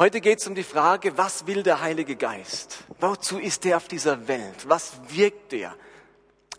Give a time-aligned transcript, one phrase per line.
[0.00, 2.84] Heute geht es um die Frage, was will der Heilige Geist?
[3.00, 4.68] Wozu ist er auf dieser Welt?
[4.68, 5.74] Was wirkt er?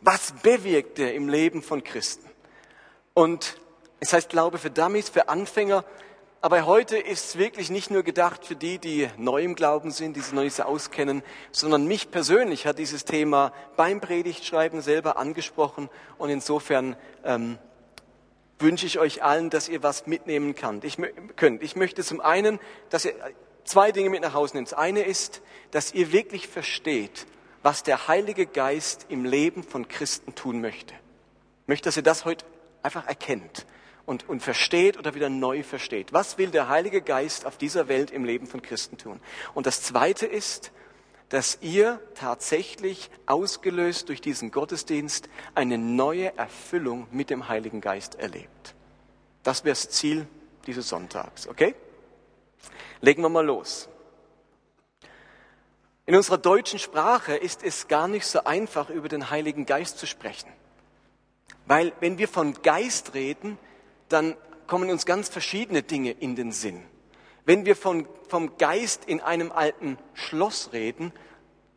[0.02, 2.30] Was bewirkt er im Leben von Christen?
[3.14, 3.56] Und
[4.02, 5.86] es heißt Glaube für Dummies, für Anfänger.
[6.42, 10.18] Aber heute ist es wirklich nicht nur gedacht für die, die neu im Glauben sind,
[10.18, 15.16] die sich noch nicht so auskennen, sondern mich persönlich hat dieses Thema beim Predigtschreiben selber
[15.16, 15.90] angesprochen.
[16.18, 17.58] Und insofern ähm,
[18.60, 20.84] wünsche ich euch allen, dass ihr was mitnehmen könnt.
[20.84, 20.98] Ich,
[21.76, 23.14] möchte zum einen, dass ihr
[23.64, 24.72] zwei Dinge mit nach Hause nehmt.
[24.72, 27.26] Das eine ist, dass ihr wirklich versteht,
[27.64, 30.94] was der Heilige Geist im Leben von Christen tun möchte.
[31.64, 32.46] Ich möchte, dass ihr das heute
[32.84, 33.66] einfach erkennt
[34.06, 36.14] und, und versteht oder wieder neu versteht.
[36.14, 39.20] Was will der Heilige Geist auf dieser Welt im Leben von Christen tun?
[39.54, 40.72] Und das zweite ist,
[41.30, 48.76] dass ihr tatsächlich ausgelöst durch diesen Gottesdienst eine neue Erfüllung mit dem Heiligen Geist erlebt.
[49.44, 50.28] Das wäre das Ziel
[50.66, 51.76] dieses Sonntags, okay?
[53.02, 53.88] Legen wir mal los.
[56.06, 60.08] In unserer deutschen Sprache ist es gar nicht so einfach, über den Heiligen Geist zu
[60.08, 60.52] sprechen.
[61.68, 63.60] Weil wenn wir von Geist reden,
[64.10, 66.84] dann kommen uns ganz verschiedene Dinge in den Sinn.
[67.50, 71.12] Wenn wir von, vom Geist in einem alten Schloss reden,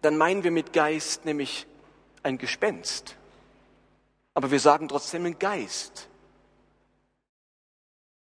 [0.03, 1.67] dann meinen wir mit Geist nämlich
[2.23, 3.17] ein Gespenst.
[4.35, 6.11] Aber wir sagen trotzdem ein Geist.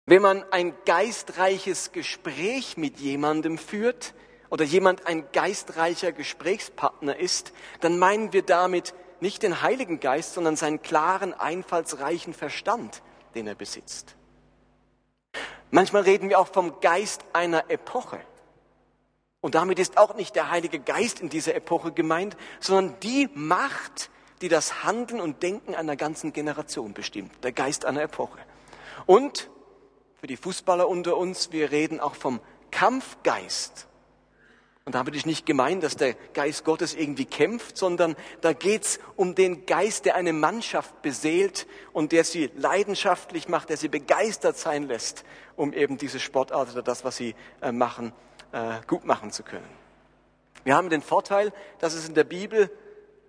[0.07, 4.15] Wenn man ein geistreiches Gespräch mit jemandem führt
[4.51, 10.57] oder jemand ein geistreicher Gesprächspartner ist, dann meinen wir damit nicht den Heiligen Geist, sondern
[10.57, 13.01] seinen klaren, einfallsreichen Verstand,
[13.37, 14.18] den er besitzt.
[15.71, 18.21] Manchmal reden wir auch vom Geist einer Epoche.
[19.41, 24.11] Und damit ist auch nicht der Heilige Geist in dieser Epoche gemeint, sondern die Macht,
[24.41, 28.39] die das Handeln und Denken einer ganzen Generation bestimmt, der Geist einer Epoche.
[29.07, 29.51] Und
[30.21, 33.88] für die Fußballer unter uns, wir reden auch vom Kampfgeist.
[34.89, 39.35] Und damit ist nicht gemeint, dass der Geist Gottes irgendwie kämpft, sondern da geht's um
[39.35, 44.85] den Geist, der eine Mannschaft beseelt und der sie leidenschaftlich macht, der sie begeistert sein
[44.85, 45.25] lässt,
[45.57, 48.15] um eben diese Sportart oder das, was sie äh, machen,
[48.53, 49.69] äh, gut machen zu können.
[50.65, 52.71] Wir haben den Vorteil, dass es in der Bibel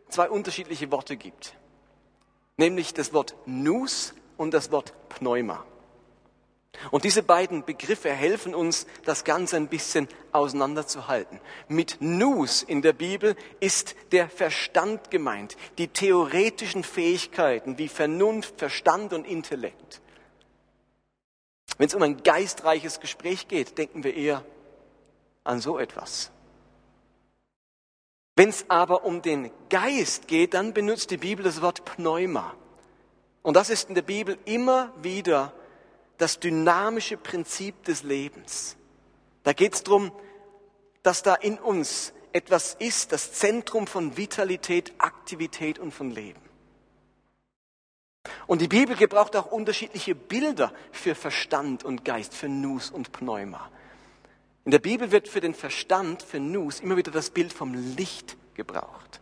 [0.08, 1.56] zwei unterschiedliche Worte gibt,
[2.56, 5.66] nämlich das Wort Nus und das Wort Pneuma.
[6.92, 11.40] Und diese beiden Begriffe helfen uns, das Ganze ein bisschen auseinanderzuhalten.
[11.68, 19.14] Mit Nus in der Bibel ist der Verstand gemeint, die theoretischen Fähigkeiten wie Vernunft, Verstand
[19.14, 20.02] und Intellekt.
[21.78, 24.44] Wenn es um ein geistreiches Gespräch geht, denken wir eher
[25.44, 26.32] an so etwas.
[28.36, 32.54] Wenn es aber um den Geist geht, dann benutzt die Bibel das Wort Pneuma.
[33.42, 35.54] Und das ist in der Bibel immer wieder
[36.20, 38.78] das dynamische Prinzip des Lebens.
[39.44, 40.12] Da geht es darum,
[41.02, 46.42] dass da in uns etwas ist, das Zentrum von Vitalität, Aktivität und von Leben.
[48.48, 53.72] Und die Bibel gebraucht auch unterschiedliche Bilder für Verstand und Geist, für Nus und Pneuma.
[54.66, 58.38] In der Bibel wird für den Verstand, für Nus, immer wieder das Bild vom Licht
[58.56, 59.22] gebraucht.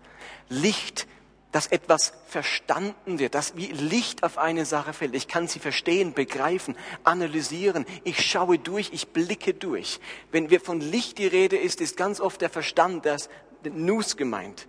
[0.49, 1.07] Licht,
[1.51, 5.15] dass etwas verstanden wird, dass wie Licht auf eine Sache fällt.
[5.15, 7.85] Ich kann sie verstehen, begreifen, analysieren.
[8.03, 9.99] Ich schaue durch, ich blicke durch.
[10.31, 13.29] Wenn wir von Licht die Rede ist, ist ganz oft der Verstand, das
[13.63, 14.67] Nus gemeint.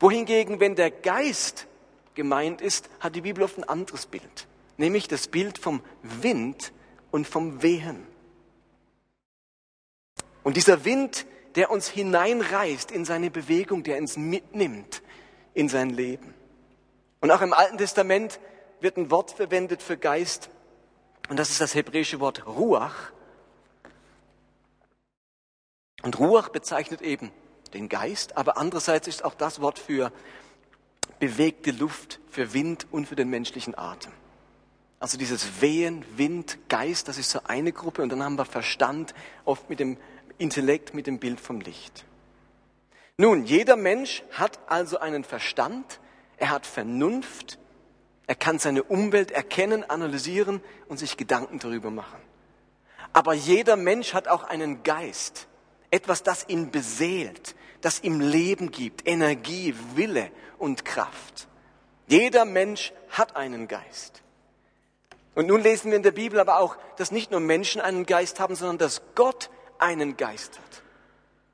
[0.00, 1.66] Wohingegen, wenn der Geist
[2.14, 4.46] gemeint ist, hat die Bibel oft ein anderes Bild.
[4.78, 6.72] Nämlich das Bild vom Wind
[7.10, 8.06] und vom Wehen.
[10.42, 15.02] Und dieser Wind, der uns hineinreißt in seine Bewegung, der uns mitnimmt
[15.54, 16.34] in sein Leben.
[17.20, 18.40] Und auch im Alten Testament
[18.80, 20.50] wird ein Wort verwendet für Geist,
[21.28, 23.12] und das ist das hebräische Wort Ruach.
[26.02, 27.30] Und Ruach bezeichnet eben
[27.74, 30.12] den Geist, aber andererseits ist auch das Wort für
[31.20, 34.12] bewegte Luft, für Wind und für den menschlichen Atem.
[34.98, 39.14] Also dieses Wehen, Wind, Geist, das ist so eine Gruppe und dann haben wir Verstand,
[39.44, 39.96] oft mit dem
[40.38, 42.04] Intellekt mit dem Bild vom Licht.
[43.22, 46.00] Nun, jeder Mensch hat also einen Verstand,
[46.38, 47.56] er hat Vernunft,
[48.26, 52.20] er kann seine Umwelt erkennen, analysieren und sich Gedanken darüber machen.
[53.12, 55.46] Aber jeder Mensch hat auch einen Geist,
[55.92, 61.46] etwas, das ihn beseelt, das ihm Leben gibt, Energie, Wille und Kraft.
[62.08, 64.20] Jeder Mensch hat einen Geist.
[65.36, 68.40] Und nun lesen wir in der Bibel aber auch, dass nicht nur Menschen einen Geist
[68.40, 69.48] haben, sondern dass Gott
[69.78, 70.81] einen Geist hat.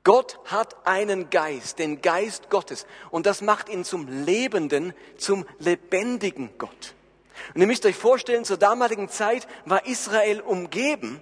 [0.03, 2.85] Gott hat einen Geist, den Geist Gottes.
[3.11, 6.95] Und das macht ihn zum lebenden, zum lebendigen Gott.
[7.53, 11.21] Und ihr müsst euch vorstellen, zur damaligen Zeit war Israel umgeben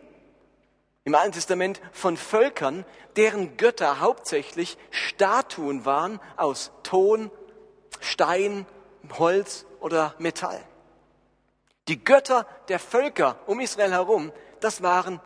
[1.07, 2.83] im Alten Testament von Völkern,
[3.15, 7.31] deren Götter hauptsächlich Statuen waren aus Ton,
[8.01, 8.65] Stein,
[9.17, 10.61] Holz oder Metall.
[11.87, 15.21] Die Götter der Völker um Israel herum, das waren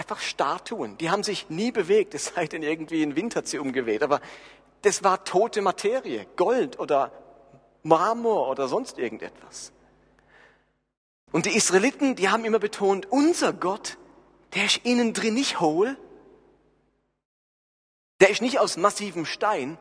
[0.00, 0.96] einfach Statuen.
[0.96, 4.02] Die haben sich nie bewegt, es sei denn irgendwie hat sie umgeweht.
[4.02, 4.20] Aber
[4.80, 7.12] das war tote Materie, Gold oder
[7.82, 9.72] Marmor oder sonst irgendetwas.
[11.32, 13.98] Und die Israeliten, die haben immer betont, unser Gott,
[14.54, 15.96] der ist innen drin nicht hohl,
[18.20, 19.76] der ist nicht aus massivem Stein,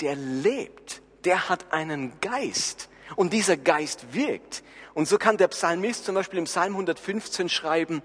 [0.00, 4.64] der lebt, der hat einen Geist und dieser Geist wirkt.
[4.92, 8.02] Und so kann der Psalmist zum Beispiel im Psalm 115 schreiben,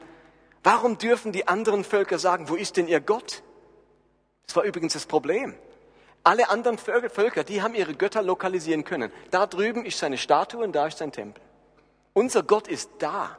[0.63, 3.43] warum dürfen die anderen Völker sagen, wo ist denn ihr Gott?
[4.47, 5.55] Das war übrigens das Problem.
[6.23, 9.11] Alle anderen Völker, die haben ihre Götter lokalisieren können.
[9.31, 11.41] Da drüben ist seine Statue und da ist sein Tempel.
[12.13, 13.37] Unser Gott ist da.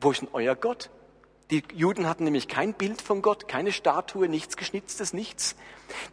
[0.00, 0.90] Wo ist denn euer Gott?
[1.50, 5.56] Die Juden hatten nämlich kein Bild von Gott, keine Statue, nichts Geschnitztes, nichts.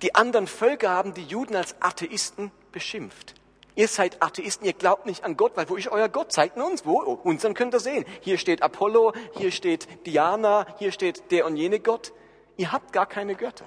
[0.01, 3.35] Die anderen Völker haben die Juden als Atheisten beschimpft.
[3.75, 6.31] Ihr seid Atheisten, ihr glaubt nicht an Gott, weil wo ist euer Gott?
[6.31, 6.99] Zeigt uns wo.
[7.23, 8.05] Unseren könnt ihr sehen.
[8.19, 12.13] Hier steht Apollo, hier steht Diana, hier steht der und jene Gott.
[12.57, 13.65] Ihr habt gar keine Götter.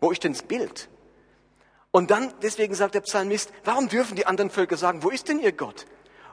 [0.00, 0.88] Wo ist denn das Bild?
[1.90, 5.40] Und dann, deswegen sagt der Psalmist, warum dürfen die anderen Völker sagen, wo ist denn
[5.40, 5.86] ihr Gott?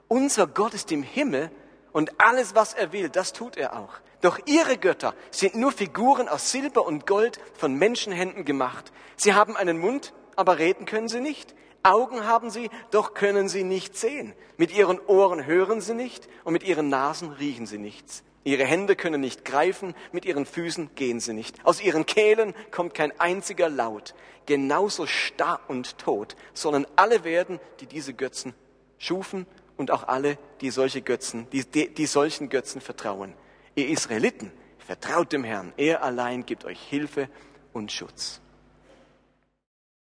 [0.07, 1.51] Unser Gott ist im Himmel
[1.91, 3.93] und alles, was er will, das tut er auch.
[4.21, 8.91] Doch ihre Götter sind nur Figuren aus Silber und Gold von Menschenhänden gemacht.
[9.15, 11.53] Sie haben einen Mund, aber reden können sie nicht.
[11.83, 14.33] Augen haben sie, doch können sie nicht sehen.
[14.57, 18.23] Mit ihren Ohren hören sie nicht und mit ihren Nasen riechen sie nichts.
[18.45, 21.65] Ihre Hände können nicht greifen, mit ihren Füßen gehen sie nicht.
[21.65, 24.15] Aus ihren Kehlen kommt kein einziger Laut.
[24.45, 28.53] Genauso starr und tot sollen alle werden, die diese Götzen
[28.97, 29.45] schufen
[29.77, 33.33] und auch alle, die solche Götzen, die, die, die solchen Götzen vertrauen.
[33.75, 35.73] Ihr Israeliten, vertraut dem Herrn.
[35.77, 37.29] Er allein gibt euch Hilfe
[37.71, 38.41] und Schutz.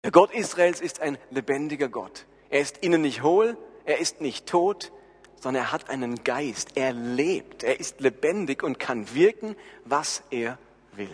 [0.05, 2.27] Der Gott Israels ist ein lebendiger Gott.
[2.51, 4.91] Er ist innen nicht hohl, er ist nicht tot,
[5.41, 6.73] sondern er hat einen Geist.
[6.75, 10.59] Er lebt, er ist lebendig und kann wirken, was er
[10.91, 11.09] will.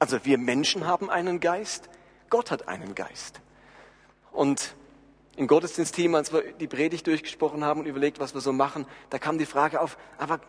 [0.00, 1.88] Also wir Menschen haben einen Geist,
[2.28, 3.40] Gott hat einen Geist.
[4.32, 4.74] Und
[5.36, 9.20] im Gottesdienstteam, als wir die Predigt durchgesprochen haben und überlegt, was wir so machen, da
[9.20, 10.40] kam die Frage auf, aber,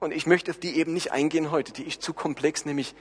[0.00, 2.94] und ich möchte auf die eben nicht eingehen heute, die ist zu komplex, nämlich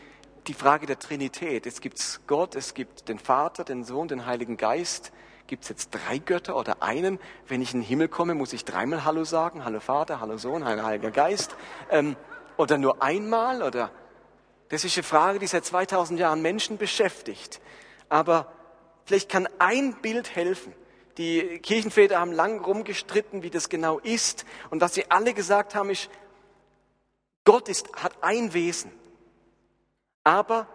[0.48, 1.66] die Frage der Trinität.
[1.66, 5.12] Es gibt Gott, es gibt den Vater, den Sohn, den Heiligen Geist.
[5.48, 7.20] Gibt es jetzt drei Götter oder einen?
[7.48, 9.66] Wenn ich in den Himmel komme, muss ich dreimal Hallo sagen.
[9.66, 11.56] Hallo Vater, Hallo Sohn, Hallo Heiliger Geist.
[11.90, 12.16] Ähm,
[12.58, 13.62] oder nur einmal?
[13.62, 13.92] Oder
[14.70, 17.60] das ist eine Frage, die seit 2000 Jahren Menschen beschäftigt.
[18.10, 18.52] Aber
[19.06, 20.74] vielleicht kann ein Bild helfen.
[21.18, 24.46] Die Kirchenväter haben lang rumgestritten, wie das genau ist.
[24.70, 26.10] Und was sie alle gesagt haben, ist,
[27.44, 28.92] Gott ist, hat ein Wesen,
[30.24, 30.68] aber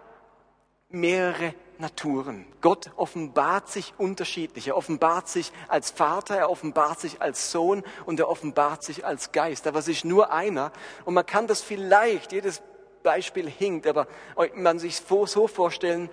[0.89, 2.47] mehrere Naturen.
[2.61, 4.69] Gott offenbart sich unterschiedlich.
[4.69, 9.33] Er offenbart sich als Vater, er offenbart sich als Sohn und er offenbart sich als
[9.33, 9.67] Geist.
[9.67, 10.73] Aber es ist nur einer.
[11.05, 12.63] Und man kann das vielleicht, jedes
[13.03, 14.09] Beispiel hinkt, aber
[14.55, 16.09] man sich so vorstellen,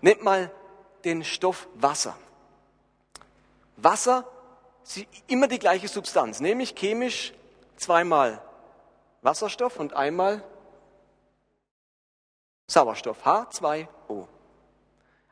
[0.00, 0.50] nehmt mal
[1.04, 2.16] den Stoff Wasser.
[3.76, 4.24] Wasser
[4.84, 7.32] ist immer die gleiche Substanz, nämlich chemisch
[7.76, 8.40] zweimal
[9.22, 10.42] Wasserstoff und einmal
[12.68, 14.26] Sauerstoff, H2O.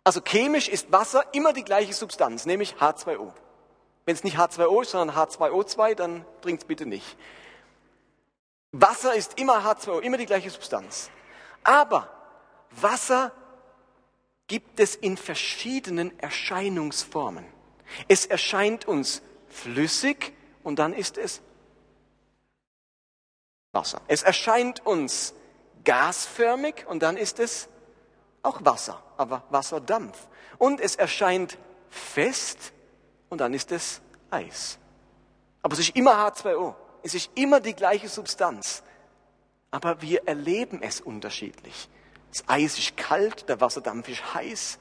[0.05, 3.33] Also chemisch ist Wasser immer die gleiche Substanz, nämlich H2O.
[4.05, 7.17] Wenn es nicht H2O ist, sondern H2O2, dann bringt es bitte nicht.
[8.73, 11.11] Wasser ist immer H2O, immer die gleiche Substanz.
[11.63, 12.11] Aber
[12.71, 13.33] Wasser
[14.47, 17.47] gibt es in verschiedenen Erscheinungsformen.
[18.09, 21.41] Es erscheint uns flüssig und dann ist es
[23.73, 24.01] Wasser.
[24.07, 25.35] Es erscheint uns
[25.85, 27.69] gasförmig und dann ist es
[28.43, 30.29] auch Wasser, aber Wasserdampf.
[30.59, 32.73] Und es erscheint fest
[33.29, 34.01] und dann ist es
[34.31, 34.79] Eis.
[35.63, 36.75] Aber es ist immer H2O.
[37.03, 38.83] Es ist immer die gleiche Substanz.
[39.71, 41.89] Aber wir erleben es unterschiedlich.
[42.31, 44.79] Das Eis ist kalt, der Wasserdampf ist heiß,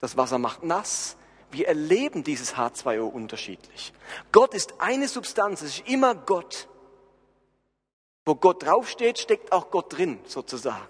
[0.00, 1.16] das Wasser macht nass,
[1.50, 3.92] wir erleben dieses H2O unterschiedlich.
[4.32, 6.68] Gott ist eine Substanz, es ist immer Gott.
[8.28, 10.86] Wo Gott draufsteht, steckt auch Gott drin, sozusagen.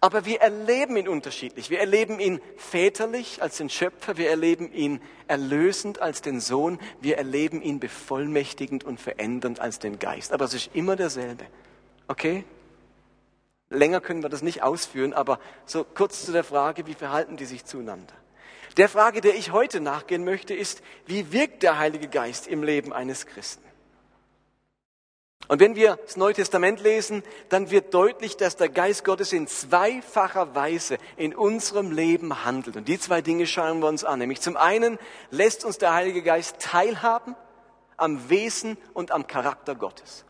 [0.00, 1.70] Aber wir erleben ihn unterschiedlich.
[1.70, 7.18] Wir erleben ihn väterlich als den Schöpfer, wir erleben ihn erlösend als den Sohn, wir
[7.18, 10.32] erleben ihn bevollmächtigend und verändernd als den Geist.
[10.32, 11.46] Aber es ist immer derselbe.
[12.08, 12.42] Okay?
[13.70, 17.44] Länger können wir das nicht ausführen, aber so kurz zu der Frage, wie verhalten die
[17.44, 18.14] sich zueinander?
[18.76, 22.92] Der Frage, der ich heute nachgehen möchte, ist, wie wirkt der Heilige Geist im Leben
[22.92, 23.67] eines Christen?
[25.48, 29.46] Und wenn wir das Neue Testament lesen, dann wird deutlich, dass der Geist Gottes in
[29.46, 32.76] zweifacher Weise in unserem Leben handelt.
[32.76, 34.18] Und die zwei Dinge schauen wir uns an.
[34.18, 34.98] Nämlich zum einen
[35.30, 37.34] lässt uns der Heilige Geist teilhaben
[37.96, 40.26] am Wesen und am Charakter Gottes.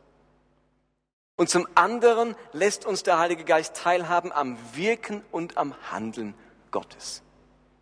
[1.36, 6.34] Und zum anderen lässt uns der Heilige Geist teilhaben am Wirken und am Handeln
[6.70, 7.22] Gottes.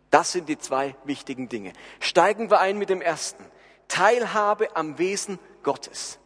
[0.09, 1.73] Das sind die zwei wichtigen Dinge.
[1.99, 3.43] Steigen wir ein mit dem ersten.
[3.87, 6.19] Teilhabe am Wesen Gottes.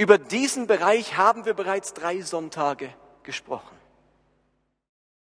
[0.00, 2.88] Über diesen Bereich haben wir bereits drei Sonntage
[3.22, 3.76] gesprochen.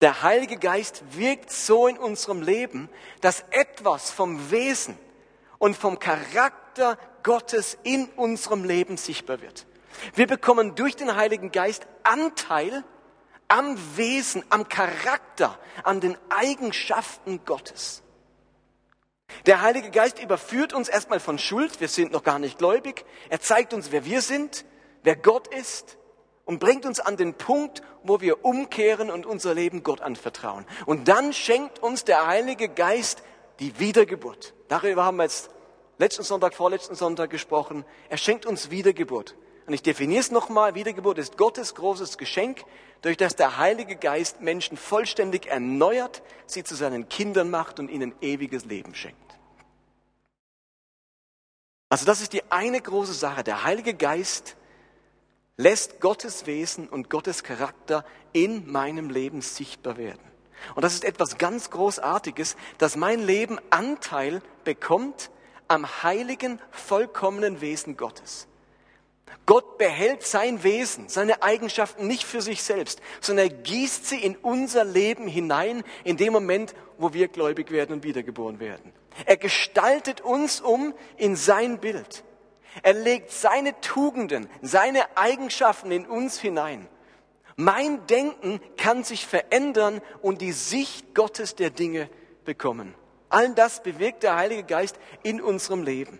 [0.00, 2.88] Der Heilige Geist wirkt so in unserem Leben,
[3.20, 4.96] dass etwas vom Wesen
[5.58, 9.66] und vom Charakter Gottes in unserem Leben sichtbar wird.
[10.14, 12.82] Wir bekommen durch den Heiligen Geist Anteil
[13.48, 18.01] am Wesen, am Charakter, an den Eigenschaften Gottes.
[19.46, 21.80] Der Heilige Geist überführt uns erstmal von Schuld.
[21.80, 23.04] Wir sind noch gar nicht gläubig.
[23.28, 24.64] Er zeigt uns, wer wir sind,
[25.02, 25.98] wer Gott ist
[26.44, 30.66] und bringt uns an den Punkt, wo wir umkehren und unser Leben Gott anvertrauen.
[30.86, 33.22] Und dann schenkt uns der Heilige Geist
[33.60, 34.54] die Wiedergeburt.
[34.68, 35.50] Darüber haben wir jetzt
[35.98, 37.84] letzten Sonntag, vorletzten Sonntag gesprochen.
[38.08, 39.36] Er schenkt uns Wiedergeburt.
[39.66, 42.64] Und ich definiere es nochmal, Wiedergeburt ist Gottes großes Geschenk,
[43.02, 48.14] durch das der Heilige Geist Menschen vollständig erneuert, sie zu seinen Kindern macht und ihnen
[48.20, 49.21] ewiges Leben schenkt.
[51.92, 53.44] Also das ist die eine große Sache.
[53.44, 54.56] Der Heilige Geist
[55.58, 60.22] lässt Gottes Wesen und Gottes Charakter in meinem Leben sichtbar werden.
[60.74, 65.30] Und das ist etwas ganz Großartiges, dass mein Leben Anteil bekommt
[65.68, 68.48] am heiligen, vollkommenen Wesen Gottes.
[69.44, 74.36] Gott behält sein Wesen, seine Eigenschaften nicht für sich selbst, sondern er gießt sie in
[74.36, 78.94] unser Leben hinein, in dem Moment, wo wir gläubig werden und wiedergeboren werden.
[79.26, 82.24] Er gestaltet uns um in sein Bild.
[82.82, 86.88] Er legt seine Tugenden, seine Eigenschaften in uns hinein.
[87.56, 92.08] Mein Denken kann sich verändern und die Sicht Gottes der Dinge
[92.44, 92.94] bekommen.
[93.28, 96.18] All das bewirkt der Heilige Geist in unserem Leben.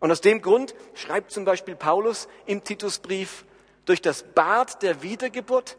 [0.00, 3.44] Und aus dem Grund schreibt zum Beispiel Paulus im Titusbrief,
[3.84, 5.76] durch das Bad der Wiedergeburt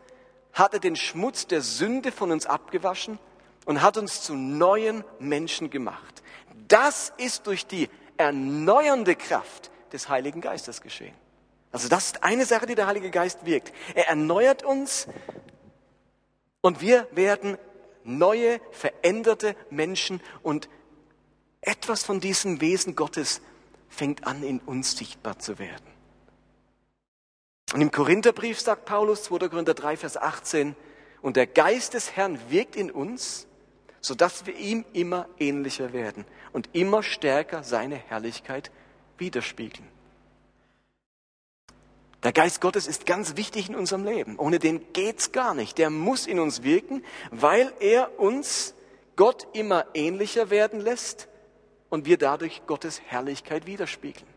[0.54, 3.20] hat er den Schmutz der Sünde von uns abgewaschen
[3.66, 6.24] und hat uns zu neuen Menschen gemacht.
[6.67, 11.15] Das ist durch die erneuernde Kraft des Heiligen Geistes geschehen.
[11.72, 13.74] Also das ist eine Sache, die der Heilige Geist wirkt.
[13.95, 15.07] Er erneuert uns
[16.62, 17.57] und wir werden
[18.03, 20.69] neue, veränderte Menschen und
[21.62, 23.41] etwas von diesem Wesen Gottes
[23.89, 25.86] fängt an, in uns sichtbar zu werden.
[27.74, 29.50] Und im Korintherbrief sagt Paulus, 2.
[29.50, 30.75] Korinther 3, Vers 18,
[31.22, 33.48] und der Geist des Herrn wirkt in uns,
[34.00, 36.25] sodass wir ihm immer ähnlicher werden
[36.56, 38.72] und immer stärker seine Herrlichkeit
[39.18, 39.86] widerspiegeln.
[42.24, 44.40] Der Geist Gottes ist ganz wichtig in unserem Leben.
[44.40, 45.78] Ohne den geht's gar nicht.
[45.78, 48.74] Der muss in uns wirken, weil er uns
[49.18, 51.28] Gott immer ähnlicher werden lässt
[51.90, 54.35] und wir dadurch Gottes Herrlichkeit widerspiegeln.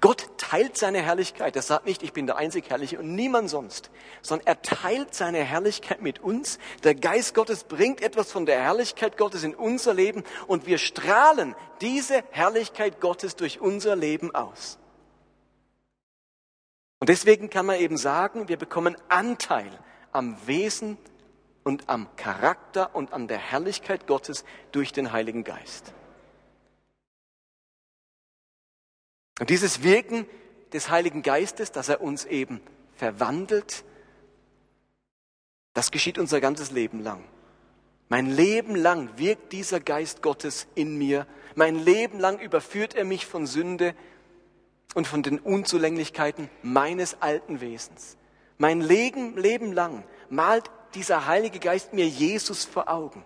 [0.00, 1.54] Gott teilt seine Herrlichkeit.
[1.56, 3.90] Er sagt nicht, ich bin der einzig Herrliche und niemand sonst,
[4.22, 6.58] sondern er teilt seine Herrlichkeit mit uns.
[6.84, 11.54] Der Geist Gottes bringt etwas von der Herrlichkeit Gottes in unser Leben und wir strahlen
[11.82, 14.78] diese Herrlichkeit Gottes durch unser Leben aus.
[17.00, 19.70] Und deswegen kann man eben sagen, wir bekommen Anteil
[20.12, 20.96] am Wesen
[21.62, 25.92] und am Charakter und an der Herrlichkeit Gottes durch den Heiligen Geist.
[29.40, 30.26] Und dieses Wirken
[30.74, 32.60] des Heiligen Geistes, dass er uns eben
[32.94, 33.84] verwandelt,
[35.72, 37.24] das geschieht unser ganzes Leben lang.
[38.10, 41.26] Mein Leben lang wirkt dieser Geist Gottes in mir.
[41.54, 43.94] Mein Leben lang überführt er mich von Sünde
[44.94, 48.18] und von den Unzulänglichkeiten meines alten Wesens.
[48.58, 53.24] Mein Leben, Leben lang malt dieser Heilige Geist mir Jesus vor Augen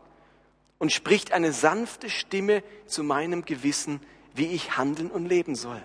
[0.78, 4.00] und spricht eine sanfte Stimme zu meinem Gewissen,
[4.34, 5.82] wie ich handeln und leben soll.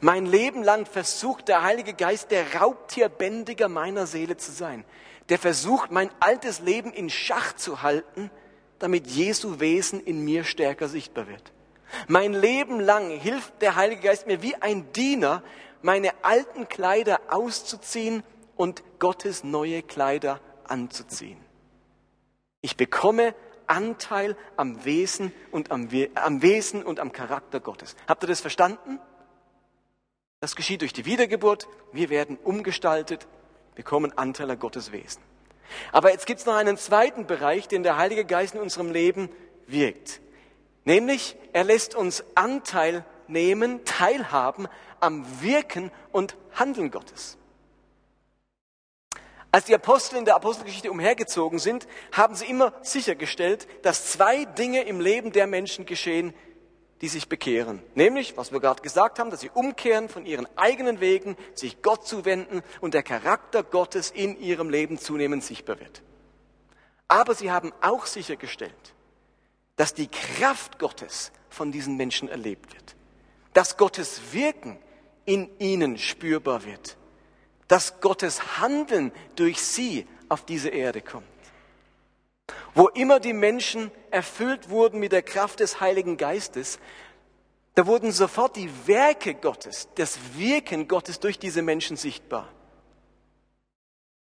[0.00, 4.84] Mein Leben lang versucht der Heilige Geist der Raubtierbändiger meiner Seele zu sein.
[5.28, 8.30] Der versucht, mein altes Leben in Schach zu halten,
[8.78, 11.52] damit Jesu Wesen in mir stärker sichtbar wird.
[12.08, 15.42] Mein Leben lang hilft der Heilige Geist mir wie ein Diener,
[15.82, 18.22] meine alten Kleider auszuziehen
[18.56, 21.38] und Gottes neue Kleider anzuziehen.
[22.60, 23.34] Ich bekomme
[23.66, 27.96] Anteil am Wesen und am, am Wesen und am Charakter Gottes.
[28.06, 28.98] Habt ihr das verstanden?
[30.40, 31.68] Das geschieht durch die Wiedergeburt.
[31.92, 33.26] Wir werden umgestaltet,
[33.74, 35.22] bekommen Anteil an Gottes Wesen.
[35.92, 39.28] Aber jetzt gibt es noch einen zweiten Bereich, den der Heilige Geist in unserem Leben
[39.66, 40.20] wirkt.
[40.84, 44.68] Nämlich, er lässt uns Anteil teilnehmen, teilhaben
[45.00, 47.36] am Wirken und Handeln Gottes.
[49.52, 54.82] Als die Apostel in der Apostelgeschichte umhergezogen sind, haben sie immer sichergestellt, dass zwei Dinge
[54.82, 56.34] im Leben der Menschen geschehen,
[57.00, 57.82] die sich bekehren.
[57.94, 62.06] Nämlich, was wir gerade gesagt haben, dass sie umkehren von ihren eigenen Wegen, sich Gott
[62.06, 66.02] zuwenden und der Charakter Gottes in ihrem Leben zunehmend sichtbar wird.
[67.08, 68.94] Aber sie haben auch sichergestellt,
[69.76, 72.96] dass die Kraft Gottes von diesen Menschen erlebt wird.
[73.52, 74.78] Dass Gottes Wirken
[75.24, 76.96] in ihnen spürbar wird.
[77.68, 81.26] Dass Gottes Handeln durch sie auf diese Erde kommt.
[82.74, 86.78] Wo immer die Menschen erfüllt wurden mit der Kraft des Heiligen Geistes,
[87.74, 92.48] da wurden sofort die Werke Gottes, das Wirken Gottes durch diese Menschen sichtbar.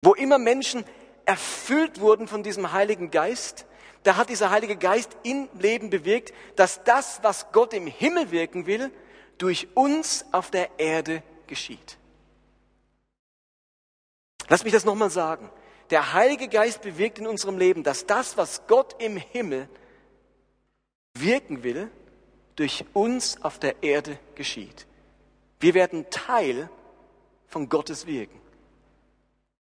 [0.02, 0.84] Wo immer Menschen
[1.24, 3.66] erfüllt wurden von diesem Heiligen Geist,
[4.02, 8.66] da hat dieser Heilige Geist im Leben bewirkt, dass das, was Gott im Himmel wirken
[8.66, 8.90] will,
[9.36, 11.98] durch uns auf der Erde geschieht.
[14.48, 15.50] Lass mich das nochmal sagen.
[15.90, 19.68] Der Heilige Geist bewirkt in unserem Leben, dass das, was Gott im Himmel
[21.14, 21.90] wirken will,
[22.56, 24.86] durch uns auf der Erde geschieht.
[25.60, 26.68] Wir werden Teil
[27.46, 28.38] von Gottes Wirken.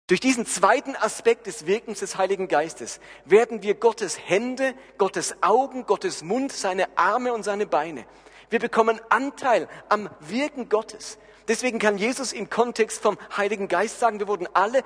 [0.08, 5.86] Durch diesen zweiten Aspekt des Wirkens des Heiligen Geistes werden wir Gottes Hände, Gottes Augen,
[5.86, 8.05] Gottes Mund, seine Arme und seine Beine.
[8.51, 11.17] Wir bekommen Anteil am Wirken Gottes.
[11.48, 14.84] Deswegen kann Jesus im Kontext vom Heiligen Geist sagen, wir wurden alle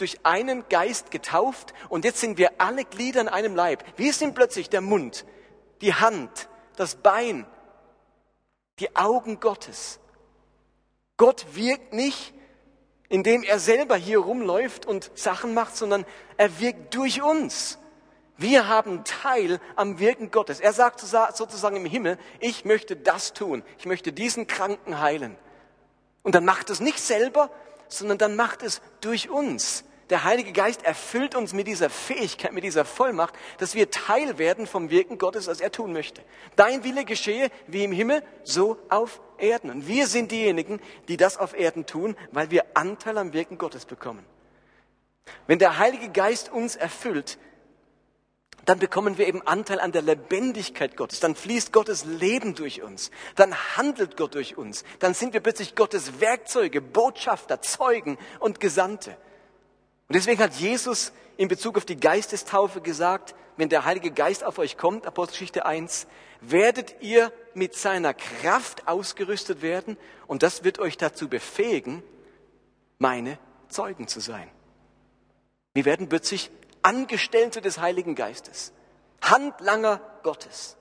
[0.00, 3.84] durch einen Geist getauft und jetzt sind wir alle Glieder in einem Leib.
[3.96, 5.24] Wir sind plötzlich der Mund,
[5.80, 7.46] die Hand, das Bein,
[8.78, 10.00] die Augen Gottes.
[11.16, 12.34] Gott wirkt nicht
[13.10, 16.06] indem er selber hier rumläuft und Sachen macht, sondern
[16.38, 17.76] er wirkt durch uns.
[18.38, 20.60] Wir haben Teil am Wirken Gottes.
[20.60, 23.64] Er sagt sozusagen im Himmel, ich möchte das tun.
[23.78, 25.36] Ich möchte diesen Kranken heilen.
[26.22, 27.50] Und dann macht es nicht selber,
[27.88, 32.64] sondern dann macht es durch uns der Heilige Geist erfüllt uns mit dieser Fähigkeit, mit
[32.64, 36.22] dieser Vollmacht, dass wir Teil werden vom Wirken Gottes, was er tun möchte.
[36.56, 39.70] Dein Wille geschehe wie im Himmel, so auf Erden.
[39.70, 43.86] Und wir sind diejenigen, die das auf Erden tun, weil wir Anteil am Wirken Gottes
[43.86, 44.24] bekommen.
[45.46, 47.38] Wenn der Heilige Geist uns erfüllt,
[48.64, 51.20] dann bekommen wir eben Anteil an der Lebendigkeit Gottes.
[51.20, 53.10] Dann fließt Gottes Leben durch uns.
[53.36, 54.84] Dann handelt Gott durch uns.
[54.98, 59.16] Dann sind wir plötzlich Gottes Werkzeuge, Botschafter, Zeugen und Gesandte.
[60.10, 64.58] Und deswegen hat Jesus in Bezug auf die Geistestaufe gesagt, wenn der Heilige Geist auf
[64.58, 66.08] euch kommt, Apostelgeschichte 1,
[66.40, 69.96] werdet ihr mit seiner Kraft ausgerüstet werden
[70.26, 72.02] und das wird euch dazu befähigen,
[72.98, 74.50] meine Zeugen zu sein.
[75.74, 76.50] Wir werden plötzlich
[76.82, 78.72] Angestellte des Heiligen Geistes,
[79.22, 80.76] Handlanger Gottes.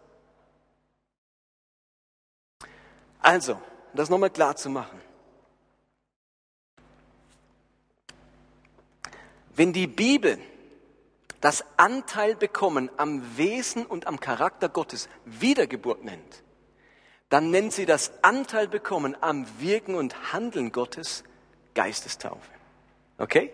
[3.20, 3.62] Also, um
[3.94, 5.00] das nochmal klar zu machen.
[9.60, 10.38] Wenn die Bibel
[11.42, 16.44] das Anteil bekommen am Wesen und am Charakter Gottes Wiedergeburt nennt,
[17.28, 21.26] dann nennt sie das Anteil bekommen am Wirken und Handeln Gottes
[21.74, 22.50] Geistestaufe.
[23.18, 23.52] Okay?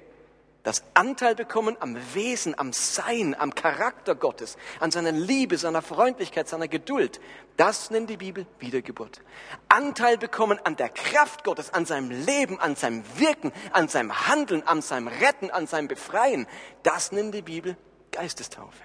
[0.66, 6.50] Das Anteil bekommen am Wesen, am Sein, am Charakter Gottes, an seiner Liebe, seiner Freundlichkeit,
[6.50, 7.22] seiner Geduld.
[7.56, 9.22] Das nennt die Bibel Wiedergeburt.
[9.70, 14.64] Anteil bekommen an der Kraft Gottes, an seinem Leben, an seinem Wirken, an seinem Handeln,
[14.64, 16.48] an seinem Retten, an seinem Befreien.
[16.82, 17.78] Das nennt die Bibel
[18.10, 18.82] Geistestaufe.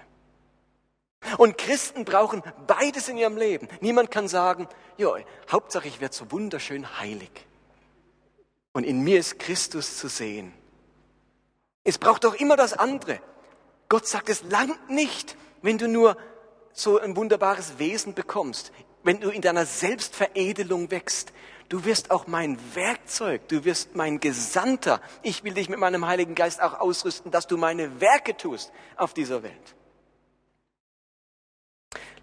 [1.39, 3.67] Und Christen brauchen beides in ihrem Leben.
[3.79, 4.67] Niemand kann sagen,
[4.97, 5.15] ja,
[5.51, 7.31] Hauptsache ich werde so wunderschön heilig.
[8.71, 10.53] Und in mir ist Christus zu sehen.
[11.83, 13.19] Es braucht doch immer das andere.
[13.89, 16.15] Gott sagt, es langt nicht, wenn du nur
[16.73, 18.71] so ein wunderbares Wesen bekommst,
[19.03, 21.33] wenn du in deiner Selbstveredelung wächst.
[21.69, 25.01] Du wirst auch mein Werkzeug, du wirst mein Gesandter.
[25.23, 29.13] Ich will dich mit meinem Heiligen Geist auch ausrüsten, dass du meine Werke tust auf
[29.13, 29.75] dieser Welt.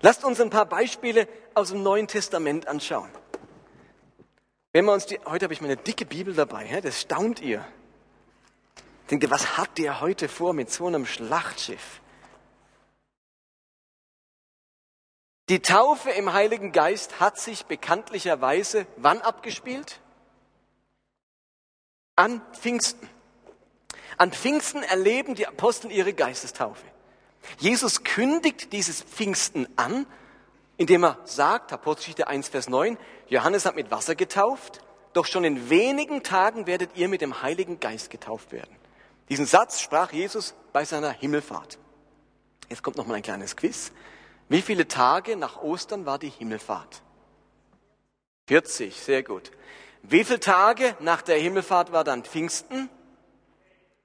[0.01, 3.11] Lasst uns ein paar Beispiele aus dem Neuen Testament anschauen.
[4.73, 7.67] Wenn wir uns die, heute habe ich meine dicke Bibel dabei, das staunt ihr.
[9.11, 12.01] Denkt ihr, was hat der heute vor mit so einem Schlachtschiff?
[15.49, 20.01] Die Taufe im Heiligen Geist hat sich bekanntlicherweise wann abgespielt?
[22.17, 23.09] An Pfingsten.
[24.19, 26.85] An Pfingsten erleben die Apostel ihre Geistestaufe.
[27.59, 30.07] Jesus kündigt dieses Pfingsten an,
[30.77, 34.81] indem er sagt, Apostelgeschichte 1, Vers 9, Johannes hat mit Wasser getauft,
[35.15, 38.78] doch schon in wenigen Tagen werdet ihr mit dem Heiligen Geist getauft werden.
[39.29, 41.79] Diesen Satz sprach Jesus bei seiner Himmelfahrt.
[42.69, 43.93] Jetzt kommt noch mal ein kleines Quiz.
[44.49, 47.03] Wie viele Tage nach Ostern war die Himmelfahrt?
[48.47, 49.51] 40, sehr gut.
[50.03, 52.89] Wie viele Tage nach der Himmelfahrt war dann Pfingsten?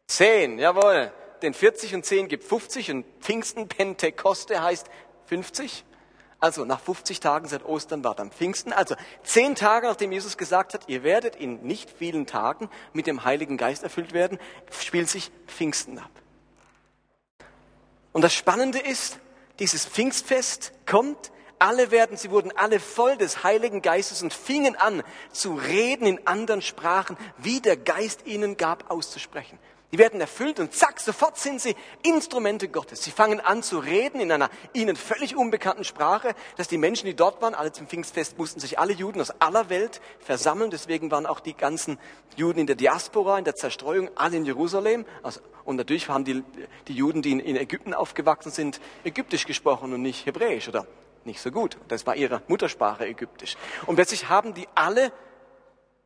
[0.07, 1.13] Zehn, jawohl.
[1.41, 4.89] Denn 40 und 10 gibt 50 und Pfingsten, Pentekoste heißt
[5.25, 5.86] 50.
[6.43, 8.73] Also nach 50 Tagen seit Ostern war dann Pfingsten.
[8.73, 13.23] Also zehn Tage nachdem Jesus gesagt hat, ihr werdet in nicht vielen Tagen mit dem
[13.23, 14.38] Heiligen Geist erfüllt werden,
[14.69, 16.12] spielt sich Pfingsten ab.
[18.12, 19.19] Und das Spannende ist,
[19.60, 25.01] dieses Pfingstfest kommt alle werden, sie wurden alle voll des Heiligen Geistes und fingen an
[25.32, 29.58] zu reden in anderen Sprachen, wie der Geist ihnen gab auszusprechen.
[29.93, 33.03] Die werden erfüllt und zack, sofort sind sie Instrumente Gottes.
[33.03, 37.15] Sie fangen an zu reden in einer ihnen völlig unbekannten Sprache, dass die Menschen, die
[37.15, 40.71] dort waren, alle zum Pfingstfest, mussten sich alle Juden aus aller Welt versammeln.
[40.71, 41.99] Deswegen waren auch die ganzen
[42.36, 45.06] Juden in der Diaspora, in der Zerstreuung, alle in Jerusalem.
[45.21, 46.43] Also, und natürlich haben die,
[46.88, 50.88] die Juden, die in, in Ägypten aufgewachsen sind, Ägyptisch gesprochen und nicht Hebräisch oder
[51.23, 51.77] nicht so gut.
[51.88, 53.58] Das war ihre Muttersprache Ägyptisch.
[53.86, 55.12] Und plötzlich haben die alle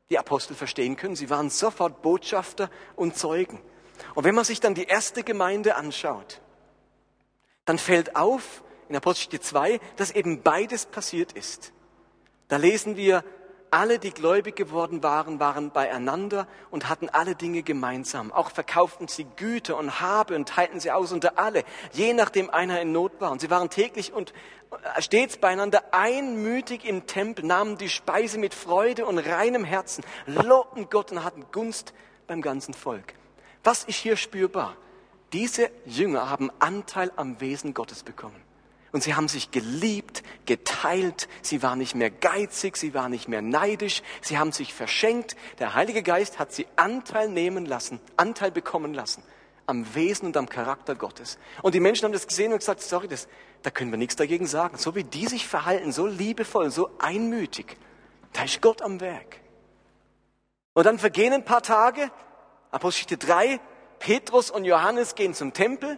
[0.10, 1.16] die Apostel verstehen können.
[1.16, 3.62] Sie waren sofort Botschafter und Zeugen.
[4.16, 6.42] Und wenn man sich dann die erste Gemeinde anschaut,
[7.66, 11.74] dann fällt auf in Apostel 2, dass eben beides passiert ist.
[12.48, 13.24] Da lesen wir,
[13.72, 18.32] alle, die gläubig geworden waren, waren beieinander und hatten alle Dinge gemeinsam.
[18.32, 22.80] Auch verkauften sie Güter und Habe und teilten sie aus unter alle, je nachdem einer
[22.82, 23.32] in Not war.
[23.32, 24.34] Und sie waren täglich und
[24.72, 30.90] äh, stets beieinander einmütig im Tempel, nahmen die Speise mit Freude und reinem Herzen, lobten
[30.90, 31.94] Gott und hatten Gunst
[32.26, 33.16] beim ganzen Volk.
[33.68, 34.78] Was ist hier spürbar?
[35.34, 38.42] Diese Jünger haben Anteil am Wesen Gottes bekommen.
[38.94, 43.42] Und sie haben sich geliebt, geteilt, sie waren nicht mehr geizig, sie waren nicht mehr
[43.42, 45.36] neidisch, sie haben sich verschenkt.
[45.60, 49.22] Der Heilige Geist hat sie Anteil nehmen lassen, Anteil bekommen lassen
[49.66, 51.38] am Wesen und am Charakter Gottes.
[51.62, 53.28] Und die Menschen haben das gesehen und gesagt, sorry, das,
[53.64, 54.78] da können wir nichts dagegen sagen.
[54.78, 57.76] So wie die sich verhalten, so liebevoll, so einmütig,
[58.32, 59.42] da ist Gott am Werk.
[60.74, 62.12] Und dann vergehen ein paar Tage,
[62.72, 63.60] Apostel 3,
[64.00, 65.98] Petrus und Johannes gehen zum Tempel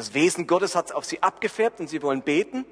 [0.00, 2.64] das Wesen Gottes hat es auf sie abgefärbt und sie wollen beten.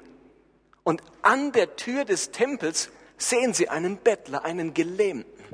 [0.82, 5.44] Und an der Tür des Tempels sehen sie einen Bettler, einen Gelähmten.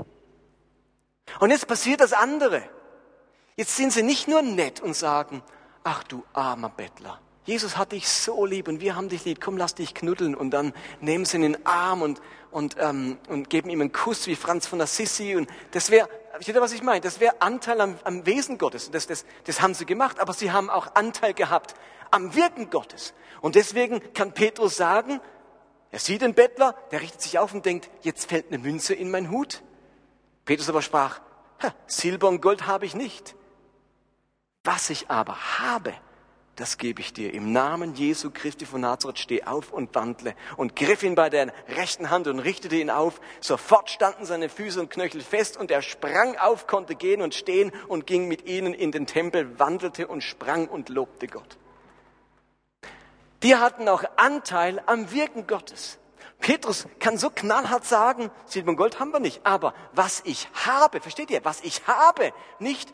[1.41, 2.63] Und jetzt passiert das andere.
[3.57, 5.43] Jetzt sind sie nicht nur nett und sagen,
[5.83, 9.57] ach du armer Bettler, Jesus hat dich so lieb und wir haben dich lieb, komm,
[9.57, 13.69] lass dich knuddeln und dann nehmen sie in den Arm und, und, ähm, und geben
[13.69, 17.01] ihm einen Kuss wie Franz von Assisi und das wäre Versteht ihr, was ich meine?
[17.01, 18.91] Das wäre Anteil am, am, Wesen Gottes.
[18.91, 21.77] Das, das, das haben sie gemacht, aber sie haben auch Anteil gehabt
[22.11, 23.15] am Wirken Gottes.
[23.41, 25.21] Und deswegen kann Petrus sagen,
[25.93, 29.13] er sieht den Bettler, der richtet sich auf und denkt, jetzt fällt eine Münze in
[29.13, 29.63] meinen Hut.
[30.45, 31.21] Petrus aber sprach,
[31.87, 33.37] Silber und Gold habe ich nicht.
[34.65, 35.95] Was ich aber habe,
[36.57, 37.35] das gebe ich dir.
[37.35, 40.35] Im Namen Jesu Christi von Nazareth steh auf und wandle.
[40.57, 43.21] Und griff ihn bei der rechten Hand und richtete ihn auf.
[43.41, 47.73] Sofort standen seine Füße und Knöchel fest und er sprang auf, konnte gehen und stehen
[47.89, 51.59] und ging mit ihnen in den Tempel, wandelte und sprang und lobte Gott.
[53.43, 55.99] Die hatten auch Anteil am Wirken Gottes.
[56.39, 61.01] Petrus kann so knallhart sagen, Silber und Gold haben wir nicht, aber was ich habe,
[61.01, 62.93] versteht ihr, was ich habe, nicht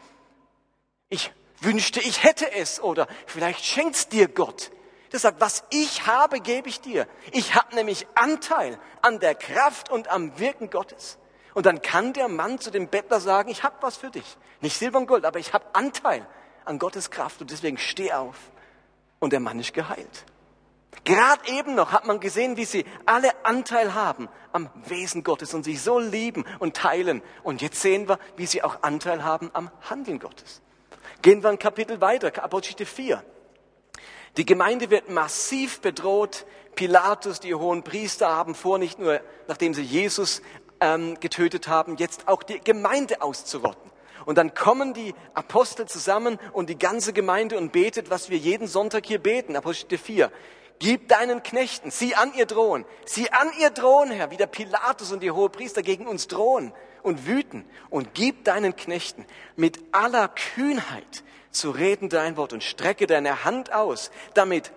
[1.08, 4.70] ich wünschte, ich hätte es oder vielleicht schenkt's dir Gott.
[5.12, 7.06] Der sagt, was ich habe, gebe ich dir.
[7.32, 11.18] Ich habe nämlich Anteil an der Kraft und am Wirken Gottes.
[11.52, 14.36] Und dann kann der Mann zu dem Bettler sagen, ich habe was für dich.
[14.60, 16.26] Nicht Silber und Gold, aber ich habe Anteil
[16.64, 18.36] an Gottes Kraft und deswegen steh auf.
[19.18, 20.24] Und der Mann ist geheilt.
[21.04, 25.64] Gerade eben noch hat man gesehen, wie sie alle Anteil haben am Wesen Gottes und
[25.64, 27.22] sich so lieben und teilen.
[27.42, 30.62] Und jetzt sehen wir, wie sie auch Anteil haben am Handeln Gottes.
[31.22, 33.22] Gehen wir ein Kapitel weiter, Apostel 4.
[34.38, 36.46] Die Gemeinde wird massiv bedroht.
[36.76, 40.40] Pilatus, die hohen Priester haben vor, nicht nur nachdem sie Jesus
[40.80, 43.90] ähm, getötet haben, jetzt auch die Gemeinde auszurotten.
[44.24, 48.66] Und dann kommen die Apostel zusammen und die ganze Gemeinde und betet, was wir jeden
[48.66, 49.56] Sonntag hier beten.
[49.56, 50.32] Apostel 4.
[50.78, 55.12] Gib deinen Knechten, sie an ihr drohen, sie an ihr drohen, Herr, wie der Pilatus
[55.12, 57.64] und die Hohepriester gegen uns drohen und wüten.
[57.88, 63.72] Und gib deinen Knechten mit aller Kühnheit zu reden dein Wort und strecke deine Hand
[63.72, 64.72] aus, damit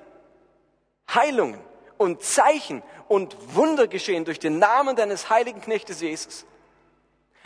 [1.14, 1.60] Heilungen
[1.98, 6.46] und Zeichen und Wunder geschehen durch den Namen deines heiligen Knechtes Jesus.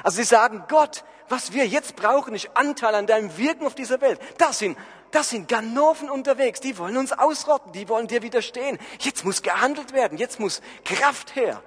[0.04, 4.00] Also sie sagen, Gott, was wir jetzt brauchen, ist Anteil an deinem Wirken auf dieser
[4.00, 4.20] Welt.
[4.38, 4.78] Das sind
[5.12, 8.78] das sind Ganoven unterwegs, die wollen uns ausrotten, die wollen dir widerstehen.
[9.00, 11.64] Jetzt muss gehandelt werden, jetzt muss Kraft her.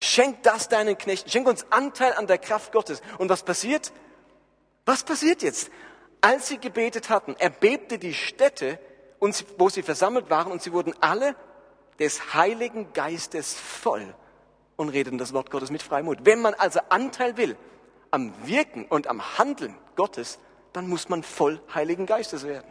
[0.00, 3.02] Schenk das deinen Knechten, schenk uns Anteil an der Kraft Gottes.
[3.18, 3.92] Und was passiert?
[4.86, 5.70] Was passiert jetzt?
[6.20, 8.78] Als sie gebetet hatten, erbebte die Stätte,
[9.20, 11.34] wo sie versammelt waren, und sie wurden alle
[11.98, 14.14] des Heiligen Geistes voll
[14.76, 16.18] und reden das Wort Gottes mit Freimut.
[16.22, 17.56] Wenn man also Anteil will
[18.10, 20.38] am Wirken und am Handeln Gottes,
[20.72, 22.68] dann muss man voll Heiligen Geistes werden.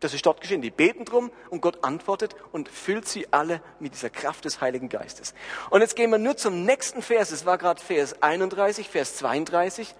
[0.00, 0.60] Das ist dort geschehen.
[0.60, 4.88] Die beten drum und Gott antwortet und füllt sie alle mit dieser Kraft des Heiligen
[4.88, 5.34] Geistes.
[5.70, 7.32] Und jetzt gehen wir nur zum nächsten Vers.
[7.32, 9.94] Es war gerade Vers 31, Vers 32.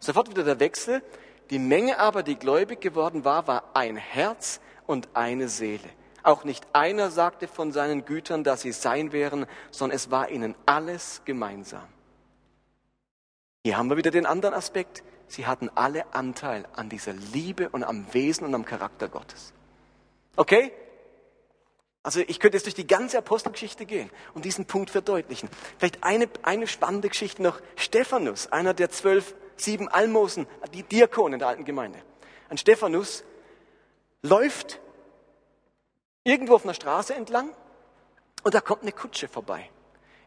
[0.00, 1.02] Sofort wieder der Wechsel.
[1.50, 5.88] Die Menge aber, die gläubig geworden war, war ein Herz und eine Seele.
[6.22, 10.54] Auch nicht einer sagte von seinen Gütern, dass sie sein wären, sondern es war ihnen
[10.66, 11.86] alles gemeinsam.
[13.64, 15.02] Hier haben wir wieder den anderen Aspekt.
[15.32, 19.54] Sie hatten alle Anteil an dieser Liebe und am Wesen und am Charakter Gottes.
[20.36, 20.74] Okay?
[22.02, 25.48] Also ich könnte jetzt durch die ganze Apostelgeschichte gehen und diesen Punkt verdeutlichen.
[25.78, 27.62] Vielleicht eine, eine spannende Geschichte noch.
[27.76, 31.98] Stephanus, einer der zwölf, sieben Almosen, die Diakonen der alten Gemeinde.
[32.50, 33.24] Ein Stephanus
[34.20, 34.80] läuft
[36.24, 37.54] irgendwo auf einer Straße entlang
[38.42, 39.70] und da kommt eine Kutsche vorbei.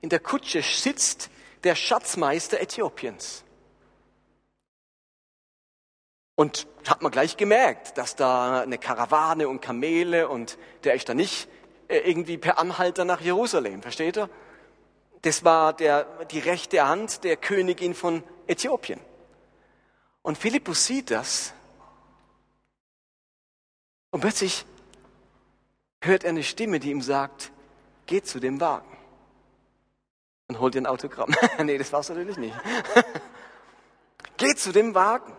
[0.02, 1.30] In der Kutsche sitzt
[1.64, 3.45] der Schatzmeister Äthiopiens.
[6.36, 11.14] Und hat man gleich gemerkt, dass da eine Karawane und Kamele und der ist da
[11.14, 11.48] nicht
[11.88, 14.30] äh, irgendwie per Anhalter nach Jerusalem, versteht ihr?
[15.22, 19.00] Das war der, die rechte Hand der Königin von Äthiopien.
[20.22, 21.54] Und Philippus sieht das
[24.12, 24.66] und plötzlich
[26.02, 27.52] hört er eine Stimme, die ihm sagt,
[28.06, 28.98] geh zu dem Wagen
[30.48, 31.34] und hol dir ein Autogramm.
[31.64, 32.56] nee, das war es natürlich nicht.
[34.38, 35.34] geh zu dem Wagen.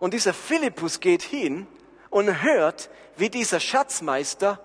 [0.00, 1.66] Und dieser Philippus geht hin
[2.08, 4.58] und hört, wie dieser Schatzmeister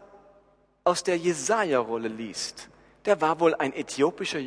[0.85, 2.69] aus der Jesaja-Rolle liest.
[3.03, 4.39] Der war wohl ein äthiopischer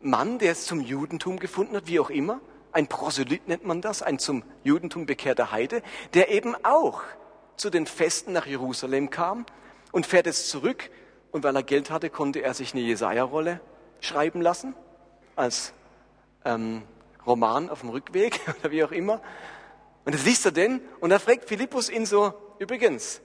[0.00, 2.40] Mann, der es zum Judentum gefunden hat, wie auch immer.
[2.72, 7.02] Ein Proselyt nennt man das, ein zum Judentum bekehrter Heide, der eben auch
[7.56, 9.46] zu den Festen nach Jerusalem kam
[9.92, 10.90] und fährt jetzt zurück.
[11.30, 13.60] Und weil er Geld hatte, konnte er sich eine Jesaja-Rolle
[14.00, 14.74] schreiben lassen,
[15.36, 15.72] als
[16.44, 16.82] ähm,
[17.24, 19.20] Roman auf dem Rückweg oder wie auch immer.
[20.04, 23.20] Und das liest er denn und da fragt Philippus ihn so, übrigens,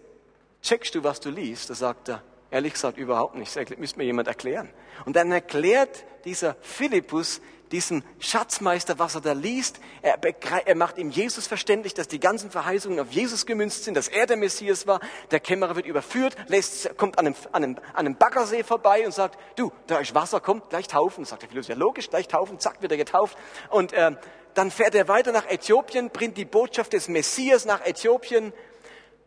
[0.62, 1.70] checkst du, was du liest?
[1.70, 3.56] Da sagt er, ehrlich gesagt, überhaupt nicht.
[3.56, 4.70] Das müsste mir jemand erklären.
[5.06, 9.80] Und dann erklärt dieser Philippus diesem Schatzmeister, was er da liest.
[10.02, 10.18] Er,
[10.66, 14.26] er, macht ihm Jesus verständlich, dass die ganzen Verheißungen auf Jesus gemünzt sind, dass er
[14.26, 15.00] der Messias war.
[15.32, 19.14] Der Kämmerer wird überführt, lässt, kommt an einem, an, einem, an einem Baggersee vorbei und
[19.14, 21.26] sagt, du, da ist Wasser, komm, gleich taufen.
[21.26, 23.38] Sagt der Philippus, ja logisch, gleich taufen, zack, wird er getauft.
[23.70, 24.12] Und äh,
[24.60, 28.52] dann fährt er weiter nach Äthiopien, bringt die Botschaft des Messias nach Äthiopien.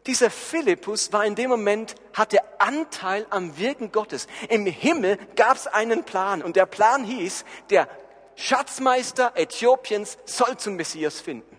[0.07, 4.27] Dieser Philippus war in dem Moment, hatte Anteil am Wirken Gottes.
[4.51, 7.89] Im Himmel gab es einen Plan und der Plan hieß, der
[8.37, 11.57] Schatzmeister Äthiopiens soll zum Messias finden.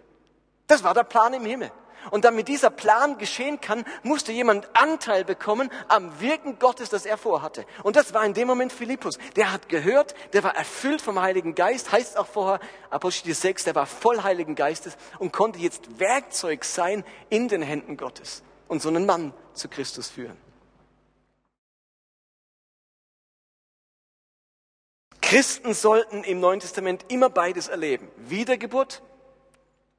[0.68, 1.72] Das war der Plan im Himmel.
[2.12, 7.18] Und damit dieser Plan geschehen kann, musste jemand Anteil bekommen am Wirken Gottes, das er
[7.18, 7.66] vorhatte.
[7.84, 9.18] Und das war in dem Moment Philippus.
[9.36, 13.76] Der hat gehört, der war erfüllt vom Heiligen Geist, heißt auch vorher Apostel 6, der
[13.76, 18.90] war voll Heiligen Geistes und konnte jetzt Werkzeug sein in den Händen Gottes und so
[18.90, 20.38] einen Mann zu Christus führen.
[25.34, 28.08] Christen sollten im Neuen Testament immer beides erleben.
[28.18, 29.02] Wiedergeburt,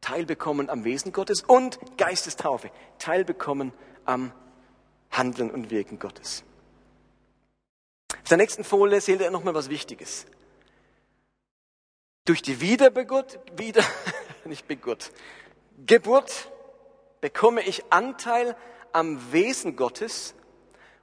[0.04, 3.72] teilbekommen am Wesen Gottes und Geistestaufe, teilbekommen
[4.04, 4.32] am
[5.10, 6.44] Handeln und Wirken Gottes.
[8.12, 10.26] Auf der nächsten Folie seht ihr nochmal was Wichtiges.
[12.26, 13.82] Durch die Wiedergeburt, wieder,
[14.44, 15.10] nicht Geburt,
[15.86, 16.50] Geburt
[17.22, 18.56] bekomme ich Anteil
[18.92, 20.34] am Wesen Gottes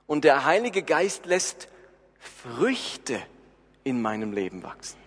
[0.06, 1.70] und der Heilige Geist lässt
[2.20, 3.20] Früchte
[3.84, 5.00] in meinem Leben wachsen.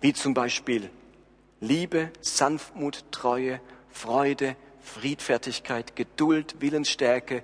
[0.00, 0.90] Wie zum Beispiel
[1.60, 7.42] Liebe, Sanftmut, Treue, Freude, Friedfertigkeit, Geduld, Willensstärke.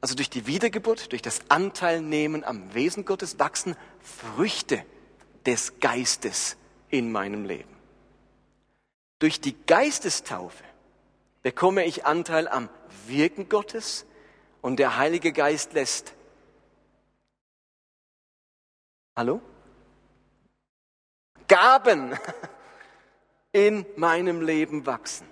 [0.00, 4.84] Also durch die Wiedergeburt, durch das Anteilnehmen am Wesen Gottes wachsen Früchte
[5.46, 6.56] des Geistes
[6.88, 7.70] in meinem Leben.
[9.18, 10.64] Durch die Geistestaufe
[11.42, 12.68] bekomme ich Anteil am
[13.06, 14.06] Wirken Gottes
[14.60, 16.14] und der Heilige Geist lässt
[19.14, 19.42] Hallo?
[21.48, 22.18] Gaben
[23.52, 25.26] in meinem Leben wachsen.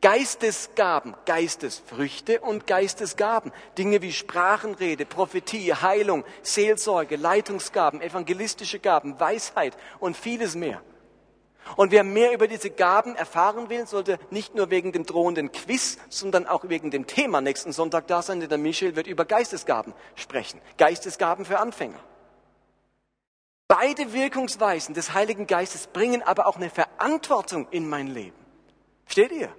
[0.00, 3.52] Geistesgaben, Geistesfrüchte und Geistesgaben.
[3.76, 10.80] Dinge wie Sprachenrede, Prophetie, Heilung, Seelsorge, Leitungsgaben, evangelistische Gaben, Weisheit und vieles mehr.
[11.76, 15.98] Und wer mehr über diese Gaben erfahren will, sollte nicht nur wegen dem drohenden Quiz,
[16.08, 19.92] sondern auch wegen dem Thema nächsten Sonntag da sein, denn der Michel wird über Geistesgaben
[20.14, 20.60] sprechen.
[20.78, 21.98] Geistesgaben für Anfänger.
[23.68, 28.36] Beide Wirkungsweisen des Heiligen Geistes bringen aber auch eine Verantwortung in mein Leben.
[29.04, 29.54] Versteht ihr?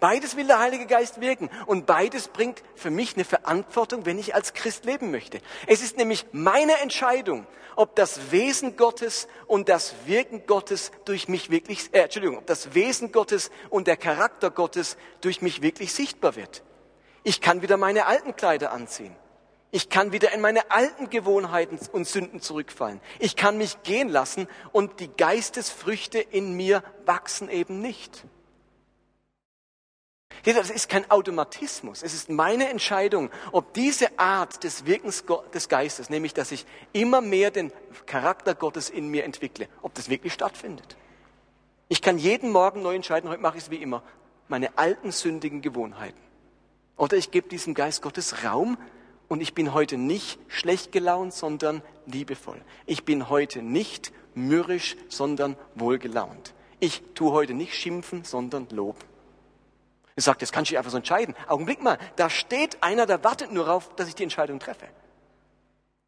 [0.00, 4.34] Beides will der Heilige Geist wirken und beides bringt für mich eine Verantwortung, wenn ich
[4.34, 5.40] als Christ leben möchte.
[5.66, 7.46] Es ist nämlich meine Entscheidung,
[7.76, 12.74] ob das Wesen Gottes und das Wirken Gottes durch mich wirklich, äh, Entschuldigung, ob das
[12.74, 16.62] Wesen Gottes und der Charakter Gottes durch mich wirklich sichtbar wird.
[17.24, 19.14] Ich kann wieder meine alten Kleider anziehen.
[19.72, 23.00] Ich kann wieder in meine alten Gewohnheiten und Sünden zurückfallen.
[23.20, 28.24] Ich kann mich gehen lassen und die Geistesfrüchte in mir wachsen eben nicht.
[30.44, 32.02] Das ist kein Automatismus.
[32.02, 37.20] Es ist meine Entscheidung, ob diese Art des Wirkens des Geistes, nämlich dass ich immer
[37.20, 37.72] mehr den
[38.06, 40.96] Charakter Gottes in mir entwickle, ob das wirklich stattfindet.
[41.88, 44.02] Ich kann jeden Morgen neu entscheiden, heute mache ich es wie immer,
[44.48, 46.20] meine alten sündigen Gewohnheiten.
[46.96, 48.78] Oder ich gebe diesem Geist Gottes Raum
[49.30, 52.60] und ich bin heute nicht schlecht gelaunt, sondern liebevoll.
[52.84, 56.52] Ich bin heute nicht mürrisch, sondern wohlgelaunt.
[56.80, 58.98] Ich tue heute nicht schimpfen, sondern loben.
[60.16, 61.36] Er sagt, das kannst du einfach so entscheiden.
[61.46, 64.88] Augenblick mal, da steht einer, der wartet nur darauf, dass ich die Entscheidung treffe.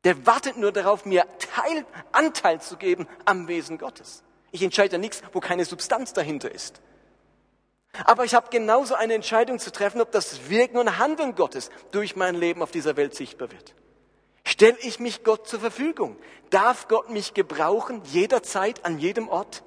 [0.03, 4.25] Der wartet nur darauf, mir Teil, Anteil zu geben am Wesen Gottes.
[4.51, 6.83] Ich entscheide nichts, wo keine Substanz dahinter ist.
[8.05, 12.17] Aber ich habe genauso eine Entscheidung zu treffen, ob das Wirken und Handeln Gottes durch
[12.17, 13.75] mein Leben auf dieser Welt sichtbar wird.
[14.45, 16.17] Stelle ich mich Gott zur Verfügung?
[16.51, 19.63] Darf Gott mich gebrauchen, jederzeit, an jedem Ort?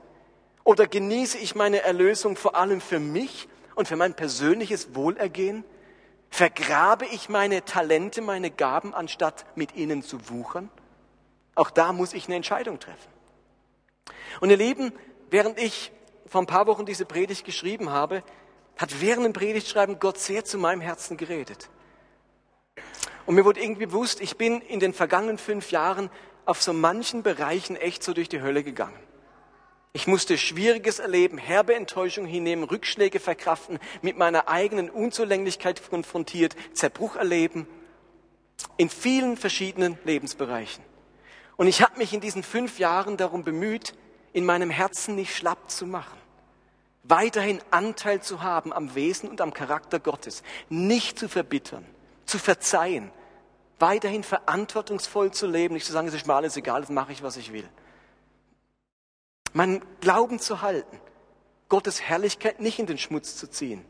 [0.63, 5.63] Oder genieße ich meine Erlösung vor allem für mich und für mein persönliches Wohlergehen?
[6.31, 10.69] Vergrabe ich meine Talente, meine Gaben, anstatt mit ihnen zu wuchern?
[11.53, 13.09] Auch da muss ich eine Entscheidung treffen.
[14.41, 14.91] Und ihr Lieben,
[15.29, 15.91] während ich
[16.25, 18.23] vor ein paar Wochen diese Predigt geschrieben habe,
[18.77, 21.69] hat während dem Predigtschreiben Gott sehr zu meinem Herzen geredet.
[23.25, 26.09] Und mir wurde irgendwie bewusst, ich bin in den vergangenen fünf Jahren
[26.45, 28.99] auf so manchen Bereichen echt so durch die Hölle gegangen.
[29.93, 37.15] Ich musste Schwieriges erleben, herbe Enttäuschung hinnehmen, Rückschläge verkraften, mit meiner eigenen Unzulänglichkeit konfrontiert, Zerbruch
[37.15, 37.65] erleben,
[38.77, 40.83] in vielen verschiedenen Lebensbereichen.
[41.55, 43.93] Und ich habe mich in diesen fünf Jahren darum bemüht,
[44.35, 46.17] in meinem Herzen nicht schlapp zu machen,
[47.03, 51.85] weiterhin Anteil zu haben am Wesen und am Charakter Gottes, nicht zu verbittern,
[52.25, 53.11] zu verzeihen,
[53.79, 57.23] weiterhin verantwortungsvoll zu leben, nicht zu sagen, es ist mir alles egal, jetzt mache ich,
[57.23, 57.67] was ich will
[59.55, 60.99] meinen Glauben zu halten,
[61.69, 63.83] Gottes Herrlichkeit nicht in den Schmutz zu ziehen.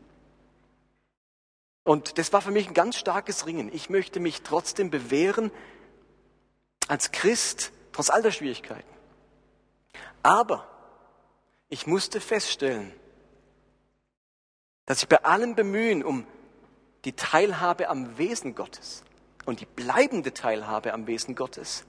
[1.82, 3.70] Und das war für mich ein ganz starkes Ringen.
[3.72, 5.50] Ich möchte mich trotzdem bewähren
[6.88, 8.95] als Christ, trotz all der Schwierigkeiten.
[10.26, 10.66] Aber
[11.68, 12.92] ich musste feststellen,
[14.84, 16.26] dass ich bei allem Bemühen um
[17.04, 19.04] die Teilhabe am Wesen Gottes
[19.44, 21.84] und die bleibende Teilhabe am Wesen Gottes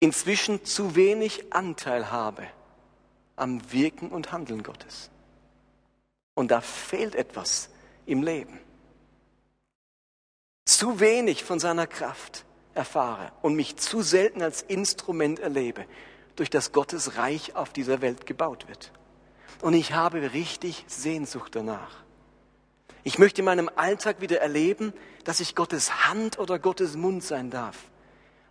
[0.00, 2.46] inzwischen zu wenig Anteil habe
[3.36, 5.10] am Wirken und Handeln Gottes.
[6.32, 7.68] Und da fehlt etwas
[8.06, 8.58] im Leben.
[10.64, 15.86] Zu wenig von seiner Kraft erfahre und mich zu selten als Instrument erlebe,
[16.36, 18.92] durch das Gottes Reich auf dieser Welt gebaut wird.
[19.60, 22.02] Und ich habe richtig Sehnsucht danach.
[23.02, 24.92] Ich möchte in meinem Alltag wieder erleben,
[25.24, 27.76] dass ich Gottes Hand oder Gottes Mund sein darf.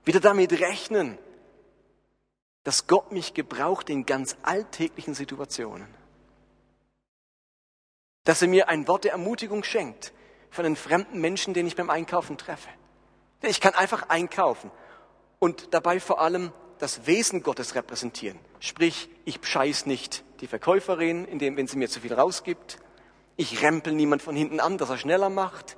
[0.05, 1.17] Wieder damit rechnen,
[2.63, 5.87] dass Gott mich gebraucht in ganz alltäglichen Situationen.
[8.23, 10.13] Dass er mir ein Wort der Ermutigung schenkt
[10.49, 12.69] von einem fremden Menschen, den ich beim Einkaufen treffe.
[13.45, 14.71] Ich kann einfach einkaufen
[15.39, 18.39] und dabei vor allem das Wesen Gottes repräsentieren.
[18.59, 22.77] Sprich, ich scheiß nicht die Verkäuferin, indem, wenn sie mir zu viel rausgibt.
[23.35, 25.75] Ich rempel niemand von hinten an, dass er schneller macht.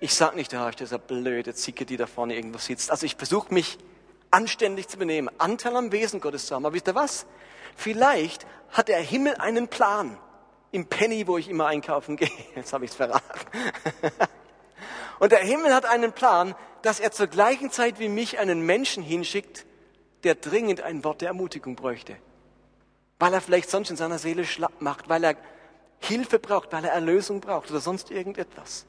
[0.00, 2.90] Ich sag nicht, da ist dieser blöde Zicke, die da vorne irgendwo sitzt.
[2.90, 3.78] Also ich versuche mich
[4.30, 6.64] anständig zu benehmen, Anteil am Wesen Gottes zu haben.
[6.64, 7.26] Aber wisst ihr was?
[7.76, 10.16] Vielleicht hat der Himmel einen Plan.
[10.70, 12.30] Im Penny, wo ich immer einkaufen gehe.
[12.56, 13.22] Jetzt habe ich es verraten.
[15.18, 19.02] Und der Himmel hat einen Plan, dass er zur gleichen Zeit wie mich einen Menschen
[19.02, 19.64] hinschickt,
[20.24, 22.16] der dringend ein Wort der Ermutigung bräuchte.
[23.18, 25.36] Weil er vielleicht sonst in seiner Seele schlapp macht, weil er
[26.00, 28.86] Hilfe braucht, weil er Erlösung braucht oder sonst irgendetwas.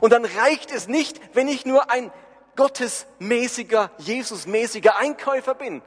[0.00, 2.12] Und dann reicht es nicht, wenn ich nur ein
[2.56, 5.82] gottesmäßiger, Jesusmäßiger Einkäufer bin,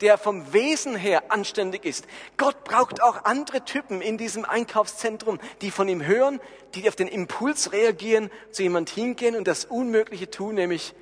[0.00, 2.06] der vom Wesen her anständig ist.
[2.36, 6.40] Gott braucht auch andere Typen in diesem Einkaufszentrum, die von ihm hören,
[6.74, 10.94] die auf den Impuls reagieren, zu jemand hingehen und das Unmögliche tun, nämlich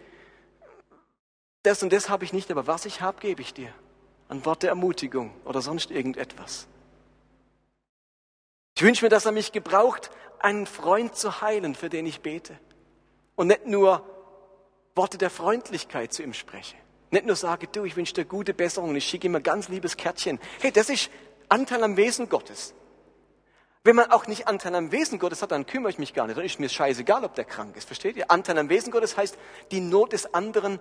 [1.62, 3.72] das und das habe ich nicht, aber was ich habe, gebe ich dir.
[4.28, 6.68] Ein Wort der Ermutigung oder sonst irgendetwas.
[8.76, 12.58] Ich wünsche mir, dass er mich gebraucht, einen Freund zu heilen, für den ich bete.
[13.34, 14.04] Und nicht nur
[14.94, 16.76] Worte der Freundlichkeit zu ihm spreche.
[17.16, 19.68] Nicht nur sage, du, ich wünsche dir gute Besserung und ich schicke ihm ein ganz
[19.70, 20.38] liebes Kärtchen.
[20.60, 21.08] Hey, das ist
[21.48, 22.74] Anteil am Wesen Gottes.
[23.84, 26.36] Wenn man auch nicht Anteil am Wesen Gottes hat, dann kümmere ich mich gar nicht.
[26.36, 27.86] Dann ist mir scheißegal, ob der krank ist.
[27.86, 28.30] Versteht ihr?
[28.30, 29.38] Anteil am Wesen Gottes heißt,
[29.70, 30.78] die Not des anderen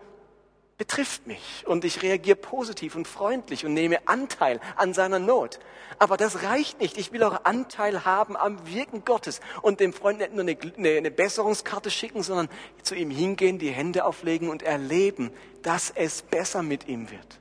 [0.77, 5.59] betrifft mich und ich reagiere positiv und freundlich und nehme Anteil an seiner Not.
[5.99, 6.97] Aber das reicht nicht.
[6.97, 11.11] Ich will auch Anteil haben am Wirken Gottes und dem Freund nicht nur eine, eine,
[11.11, 12.49] Besserungskarte schicken, sondern
[12.83, 17.39] zu ihm hingehen, die Hände auflegen und erleben, dass es besser mit ihm wird.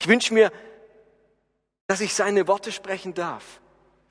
[0.00, 0.50] Ich wünsche mir,
[1.86, 3.60] dass ich seine Worte sprechen darf,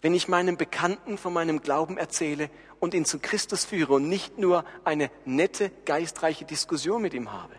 [0.01, 2.49] wenn ich meinem Bekannten von meinem Glauben erzähle
[2.79, 7.53] und ihn zu Christus führe und nicht nur eine nette, geistreiche Diskussion mit ihm habe.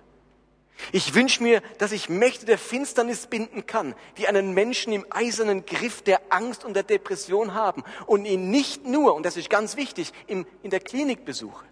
[0.91, 5.65] Ich wünsche mir, dass ich Mächte der Finsternis binden kann, die einen Menschen im eisernen
[5.65, 9.77] Griff der Angst und der Depression haben und ihn nicht nur, und das ist ganz
[9.77, 11.65] wichtig, in, in der Klinik besuche.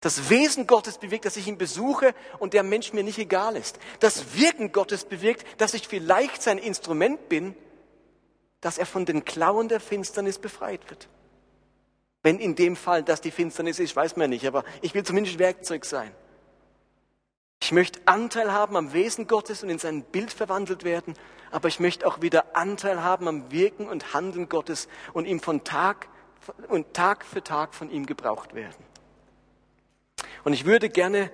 [0.00, 3.78] Das Wesen Gottes bewirkt, dass ich ihn besuche und der Mensch mir nicht egal ist.
[4.00, 7.54] Das Wirken Gottes bewirkt, dass ich vielleicht sein Instrument bin,
[8.64, 11.06] dass er von den Klauen der Finsternis befreit wird.
[12.22, 15.38] Wenn in dem Fall das die Finsternis ist, weiß man nicht, aber ich will zumindest
[15.38, 16.10] Werkzeug sein.
[17.60, 21.12] Ich möchte Anteil haben am Wesen Gottes und in sein Bild verwandelt werden,
[21.50, 25.62] aber ich möchte auch wieder Anteil haben am Wirken und Handeln Gottes und ihm von
[25.64, 26.08] Tag
[26.68, 28.82] und Tag für Tag von ihm gebraucht werden.
[30.42, 31.30] Und ich würde gerne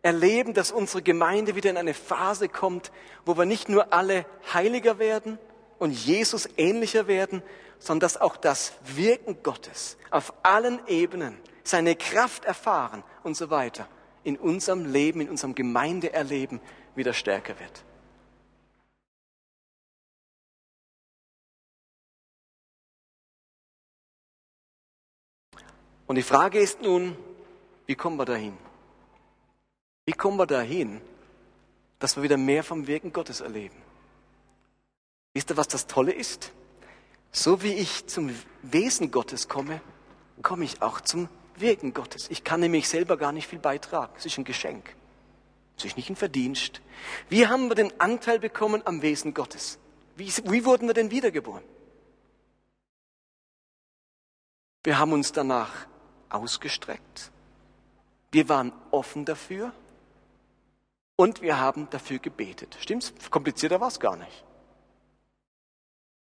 [0.00, 2.92] erleben, dass unsere Gemeinde wieder in eine Phase kommt,
[3.26, 5.38] wo wir nicht nur alle heiliger werden
[5.78, 7.42] und Jesus ähnlicher werden,
[7.78, 13.88] sondern dass auch das Wirken Gottes auf allen Ebenen, seine Kraft erfahren und so weiter,
[14.24, 16.60] in unserem Leben, in unserem Gemeindeerleben
[16.94, 17.84] wieder stärker wird.
[26.06, 27.16] Und die Frage ist nun,
[27.86, 28.56] wie kommen wir dahin?
[30.04, 31.00] Wie kommen wir dahin,
[31.98, 33.85] dass wir wieder mehr vom Wirken Gottes erleben?
[35.36, 36.50] Wisst ihr, was das Tolle ist?
[37.30, 39.82] So wie ich zum Wesen Gottes komme,
[40.40, 42.30] komme ich auch zum Wirken Gottes.
[42.30, 44.14] Ich kann nämlich selber gar nicht viel beitragen.
[44.16, 44.96] Es ist ein Geschenk.
[45.76, 46.80] Es ist nicht ein Verdienst.
[47.28, 49.78] Wie haben wir den Anteil bekommen am Wesen Gottes?
[50.16, 51.64] Wie, wie wurden wir denn wiedergeboren?
[54.84, 55.86] Wir haben uns danach
[56.30, 57.30] ausgestreckt.
[58.32, 59.74] Wir waren offen dafür
[61.16, 62.78] und wir haben dafür gebetet.
[62.80, 63.12] Stimmt's?
[63.30, 64.45] Komplizierter war es gar nicht.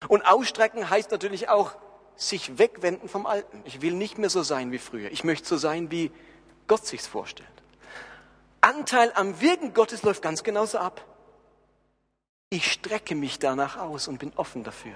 [0.09, 1.72] Und ausstrecken heißt natürlich auch
[2.16, 3.62] sich wegwenden vom Alten.
[3.64, 5.11] Ich will nicht mehr so sein wie früher.
[5.11, 6.11] Ich möchte so sein, wie
[6.66, 7.48] Gott sich's vorstellt.
[8.61, 11.05] Anteil am Wirken Gottes läuft ganz genauso ab.
[12.50, 14.94] Ich strecke mich danach aus und bin offen dafür.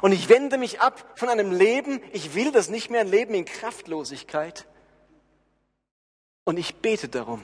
[0.00, 3.34] Und ich wende mich ab von einem Leben, ich will das nicht mehr, ein Leben
[3.34, 4.66] in Kraftlosigkeit,
[6.44, 7.42] und ich bete darum.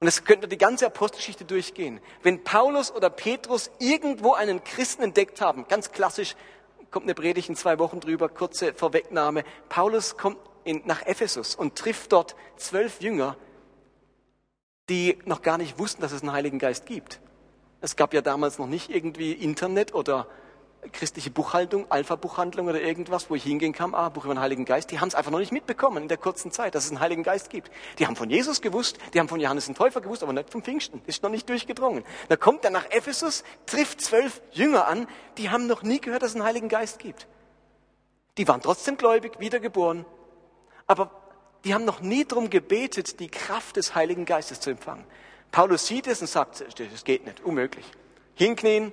[0.00, 2.00] Und es könnte die ganze Apostelgeschichte durchgehen.
[2.22, 6.36] Wenn Paulus oder Petrus irgendwo einen Christen entdeckt haben, ganz klassisch,
[6.90, 9.42] kommt eine Predigt in zwei Wochen drüber, kurze Vorwegnahme.
[9.68, 13.36] Paulus kommt in, nach Ephesus und trifft dort zwölf Jünger,
[14.88, 17.20] die noch gar nicht wussten, dass es einen Heiligen Geist gibt.
[17.80, 20.28] Es gab ja damals noch nicht irgendwie Internet oder
[20.92, 24.90] christliche Buchhaltung, Alpha-Buchhandlung oder irgendwas, wo ich hingehen kann, ah, Buch über den Heiligen Geist,
[24.90, 27.22] die haben es einfach noch nicht mitbekommen in der kurzen Zeit, dass es einen Heiligen
[27.22, 27.70] Geist gibt.
[27.98, 30.62] Die haben von Jesus gewusst, die haben von Johannes den Täufer gewusst, aber nicht vom
[30.62, 31.02] Pfingsten.
[31.06, 32.04] Ist noch nicht durchgedrungen.
[32.28, 36.30] Da kommt er nach Ephesus, trifft zwölf Jünger an, die haben noch nie gehört, dass
[36.30, 37.26] es einen Heiligen Geist gibt.
[38.38, 40.04] Die waren trotzdem gläubig, wiedergeboren,
[40.86, 41.10] aber
[41.64, 45.04] die haben noch nie darum gebetet, die Kraft des Heiligen Geistes zu empfangen.
[45.50, 47.84] Paulus sieht es und sagt, das geht nicht, unmöglich.
[48.34, 48.92] Hinknien,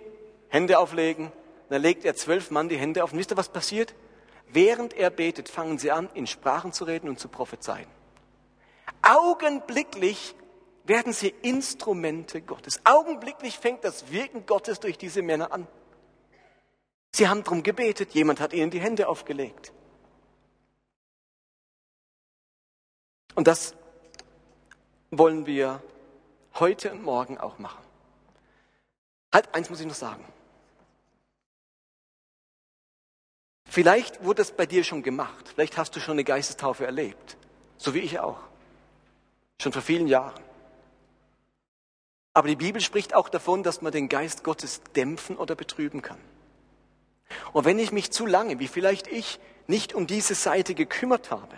[0.50, 1.32] Hände auflegen,
[1.76, 3.11] dann legt er zwölf Mann die Hände auf.
[3.11, 3.93] Und wisst ihr, was passiert?
[4.47, 7.86] Während er betet, fangen sie an, in Sprachen zu reden und zu prophezeien.
[9.01, 10.36] Augenblicklich
[10.86, 12.80] werden sie Instrumente Gottes.
[12.86, 15.67] Augenblicklich fängt das Wirken Gottes durch diese Männer an.
[17.13, 19.73] Sie haben darum gebetet, jemand hat ihnen die Hände aufgelegt.
[23.36, 23.76] Und das
[25.11, 25.84] wollen wir
[26.53, 27.84] heute und morgen auch machen.
[29.34, 30.23] Halt, eins muss ich noch sagen.
[33.76, 35.49] Vielleicht wurde es bei dir schon gemacht.
[35.53, 37.36] Vielleicht hast du schon eine Geistestaufe erlebt.
[37.76, 38.39] So wie ich auch.
[39.61, 40.41] Schon vor vielen Jahren.
[42.34, 46.19] Aber die Bibel spricht auch davon, dass man den Geist Gottes dämpfen oder betrüben kann.
[47.51, 51.57] Und wenn ich mich zu lange, wie vielleicht ich, nicht um diese Seite gekümmert habe,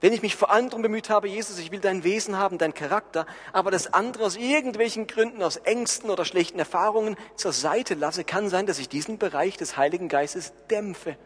[0.00, 2.72] wenn ich mich vor allem darum bemüht habe, Jesus, ich will dein Wesen haben, dein
[2.72, 8.24] Charakter, aber das andere aus irgendwelchen Gründen, aus Ängsten oder schlechten Erfahrungen zur Seite lasse,
[8.24, 11.18] kann sein, dass ich diesen Bereich des Heiligen Geistes dämpfe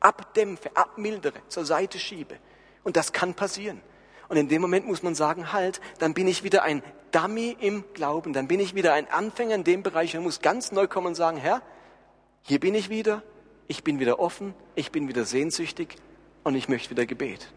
[0.00, 2.36] abdämpfe, abmildere, zur Seite schiebe.
[2.82, 3.80] Und das kann passieren.
[4.28, 7.84] Und in dem Moment muss man sagen, halt, dann bin ich wieder ein Dummy im
[7.94, 11.08] Glauben, dann bin ich wieder ein Anfänger in dem Bereich und muss ganz neu kommen
[11.08, 11.62] und sagen, Herr,
[12.42, 13.22] Hier bin ich wieder,
[13.68, 15.96] ich bin wieder offen, ich bin wieder sehnsüchtig
[16.42, 17.52] und ich möchte wieder Gebet.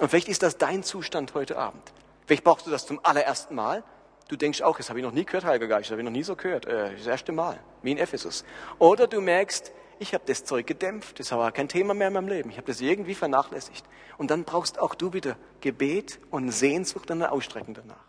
[0.00, 1.92] Und vielleicht ist das dein Zustand heute Abend.
[2.26, 3.84] Vielleicht brauchst du das zum allerersten Mal.
[4.28, 6.12] Du denkst auch, das habe ich noch nie gehört, Heiliger Geist, das habe ich noch
[6.12, 6.66] nie so gehört.
[6.66, 8.44] Äh, das erste Mal, wie in Ephesus.
[8.78, 12.28] Oder du merkst, ich habe das Zeug gedämpft, das war kein Thema mehr in meinem
[12.28, 12.50] Leben.
[12.50, 13.84] Ich habe das irgendwie vernachlässigt.
[14.16, 18.07] Und dann brauchst auch du wieder Gebet und Sehnsucht und ein Ausstrecken danach.